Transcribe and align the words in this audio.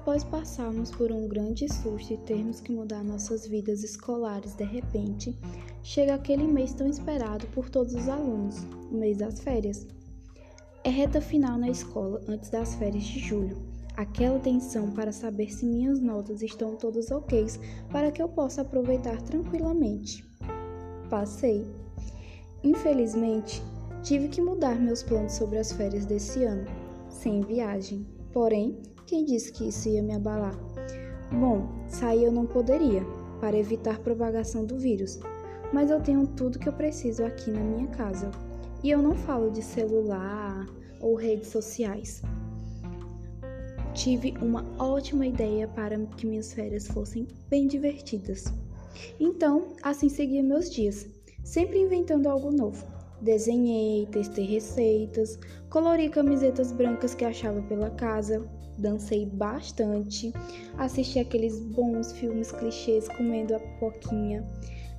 Após 0.00 0.22
passarmos 0.22 0.92
por 0.92 1.10
um 1.10 1.26
grande 1.26 1.68
susto 1.68 2.14
e 2.14 2.16
termos 2.18 2.60
que 2.60 2.70
mudar 2.72 3.02
nossas 3.02 3.46
vidas 3.46 3.82
escolares 3.82 4.54
de 4.54 4.64
repente, 4.64 5.36
chega 5.82 6.14
aquele 6.14 6.44
mês 6.44 6.72
tão 6.72 6.86
esperado 6.86 7.46
por 7.48 7.68
todos 7.68 7.94
os 7.94 8.08
alunos, 8.08 8.62
o 8.90 8.94
mês 8.94 9.18
das 9.18 9.40
férias. 9.40 9.86
É 10.84 10.88
reta 10.88 11.20
final 11.20 11.58
na 11.58 11.68
escola 11.68 12.22
antes 12.28 12.48
das 12.48 12.76
férias 12.76 13.02
de 13.02 13.18
julho. 13.18 13.58
Aquela 13.96 14.38
tensão 14.38 14.92
para 14.92 15.10
saber 15.10 15.50
se 15.50 15.66
minhas 15.66 16.00
notas 16.00 16.42
estão 16.42 16.76
todas 16.76 17.10
ok 17.10 17.46
para 17.90 18.12
que 18.12 18.22
eu 18.22 18.28
possa 18.28 18.62
aproveitar 18.62 19.20
tranquilamente. 19.22 20.24
Passei. 21.10 21.66
Infelizmente, 22.62 23.60
tive 24.04 24.28
que 24.28 24.40
mudar 24.40 24.78
meus 24.78 25.02
planos 25.02 25.32
sobre 25.32 25.58
as 25.58 25.72
férias 25.72 26.06
desse 26.06 26.44
ano, 26.44 26.66
sem 27.10 27.40
viagem. 27.40 28.06
Porém, 28.32 28.80
quem 29.08 29.24
disse 29.24 29.50
que 29.50 29.66
isso 29.66 29.88
ia 29.88 30.02
me 30.02 30.14
abalar? 30.14 30.54
Bom, 31.32 31.66
sair 31.88 32.24
eu 32.24 32.32
não 32.32 32.44
poderia, 32.44 33.02
para 33.40 33.56
evitar 33.56 33.98
propagação 34.00 34.66
do 34.66 34.76
vírus, 34.76 35.18
mas 35.72 35.90
eu 35.90 35.98
tenho 35.98 36.26
tudo 36.26 36.58
que 36.58 36.68
eu 36.68 36.72
preciso 36.74 37.24
aqui 37.24 37.50
na 37.50 37.60
minha 37.60 37.86
casa. 37.86 38.30
E 38.84 38.90
eu 38.90 39.00
não 39.00 39.14
falo 39.14 39.50
de 39.50 39.62
celular 39.62 40.66
ou 41.00 41.14
redes 41.14 41.48
sociais. 41.48 42.20
Tive 43.94 44.34
uma 44.42 44.62
ótima 44.78 45.26
ideia 45.26 45.66
para 45.66 45.98
que 45.98 46.26
minhas 46.26 46.52
férias 46.52 46.86
fossem 46.86 47.26
bem 47.48 47.66
divertidas. 47.66 48.52
Então, 49.18 49.68
assim 49.82 50.10
segui 50.10 50.42
meus 50.42 50.70
dias, 50.70 51.06
sempre 51.42 51.78
inventando 51.78 52.28
algo 52.28 52.50
novo. 52.50 52.84
Desenhei, 53.20 54.06
testei 54.06 54.44
receitas, 54.44 55.38
colori 55.70 56.08
camisetas 56.08 56.70
brancas 56.70 57.14
que 57.14 57.24
achava 57.24 57.60
pela 57.62 57.90
casa, 57.90 58.48
dancei 58.78 59.26
bastante, 59.26 60.32
assisti 60.76 61.18
aqueles 61.18 61.58
bons 61.58 62.12
filmes 62.12 62.52
clichês 62.52 63.08
comendo 63.08 63.56
a 63.56 63.60
poquinha, 63.80 64.46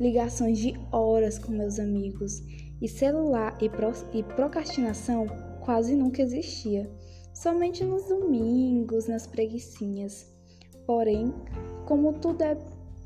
ligações 0.00 0.58
de 0.58 0.74
horas 0.90 1.38
com 1.38 1.52
meus 1.52 1.78
amigos, 1.78 2.42
e 2.80 2.88
celular 2.88 3.56
e, 3.60 3.68
pro, 3.68 3.92
e 4.12 4.22
procrastinação 4.22 5.26
quase 5.60 5.94
nunca 5.94 6.22
existia, 6.22 6.90
somente 7.32 7.84
nos 7.84 8.04
domingos, 8.08 9.06
nas 9.06 9.26
preguiçinhas. 9.26 10.26
Porém, 10.86 11.32
como 11.86 12.14
tudo 12.14 12.42
é 12.42 12.56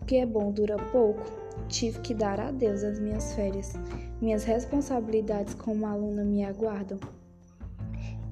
que 0.07 0.17
é 0.17 0.27
bom 0.27 0.53
dura 0.53 0.77
pouco, 0.91 1.42
tive 1.69 2.01
que 2.01 2.15
dar 2.15 2.41
adeus 2.41 2.83
às 2.85 2.99
minhas 2.99 3.35
férias. 3.35 3.73
Minhas 4.21 4.45
responsabilidades 4.45 5.55
como 5.55 5.87
aluna 5.87 6.25
me 6.25 6.45
aguardam. 6.45 6.99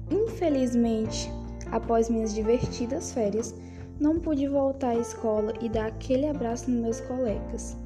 Infelizmente, 0.09 1.29
Após 1.71 2.09
minhas 2.09 2.33
divertidas 2.33 3.13
férias, 3.13 3.55
não 3.97 4.19
pude 4.19 4.45
voltar 4.45 4.89
à 4.89 4.99
escola 4.99 5.53
e 5.61 5.69
dar 5.69 5.87
aquele 5.87 6.27
abraço 6.27 6.69
nos 6.69 6.81
meus 6.81 7.01
colegas. 7.01 7.77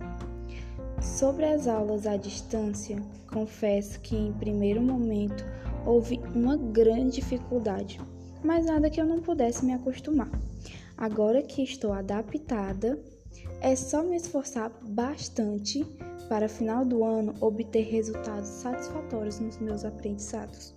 Sobre 1.00 1.46
as 1.46 1.68
aulas 1.68 2.08
à 2.08 2.18
distância, 2.18 2.98
confesso 3.32 4.00
que 4.00 4.16
em 4.16 4.34
primeiro 4.34 4.82
momento 4.82 5.46
houve 5.86 6.20
uma 6.34 6.58
grande 6.58 7.18
dificuldade, 7.18 8.02
mas 8.44 8.66
nada 8.66 8.90
que 8.90 9.00
eu 9.00 9.06
não 9.06 9.22
pudesse 9.22 9.64
me 9.64 9.74
acostumar. 9.74 10.32
Agora 10.98 11.44
que 11.44 11.62
estou 11.62 11.94
adaptada, 11.94 12.98
é 13.62 13.76
só 13.76 14.04
me 14.04 14.16
esforçar 14.16 14.72
bastante 14.84 15.84
para 16.28 16.50
final 16.50 16.86
do 16.86 17.04
ano 17.04 17.34
obter 17.40 17.84
resultados 17.84 18.50
satisfatórios 18.50 19.40
nos 19.40 19.58
meus 19.58 19.86
aprendizados. 19.86 20.75